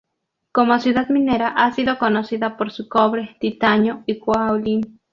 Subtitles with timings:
[0.51, 4.99] Como ciudad minera ha sido conocida por su cobre, titanio y caolín.